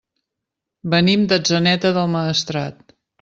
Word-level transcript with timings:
Venim 0.93 1.27
d'Atzeneta 1.33 1.91
del 1.99 2.09
Maestrat. 2.15 2.81